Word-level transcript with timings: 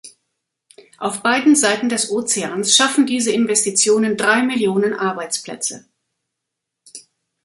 Auf 0.97 1.21
beiden 1.21 1.55
Seiten 1.55 1.87
des 1.87 2.09
Ozeans 2.09 2.75
schaffen 2.75 3.05
diese 3.05 3.31
Investitionen 3.31 4.17
drei 4.17 4.41
Millionen 4.41 4.95
Arbeitsplätze. 4.95 5.85